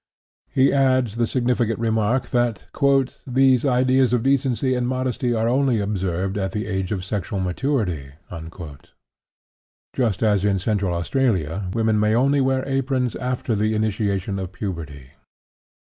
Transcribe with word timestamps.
"He 0.49 0.73
adds 0.73 1.15
the 1.17 1.27
significant 1.27 1.77
remark 1.77 2.31
that 2.31 2.65
"these 3.27 3.63
ideas 3.67 4.13
of 4.13 4.23
decency 4.23 4.73
and 4.73 4.87
modesty 4.87 5.31
are 5.35 5.47
only 5.47 5.79
observed 5.79 6.39
at 6.39 6.53
the 6.53 6.65
age 6.65 6.91
of 6.91 7.05
sexual 7.05 7.39
maturity," 7.39 8.13
just 9.93 10.23
as 10.23 10.43
in 10.43 10.57
Central 10.57 10.95
Australia 10.95 11.69
women 11.73 11.99
may 11.99 12.15
only 12.15 12.41
wear 12.41 12.63
aprons 12.67 13.15
after 13.15 13.53
the 13.53 13.75
initiation 13.75 14.39
of 14.39 14.51
puberty. 14.51 15.11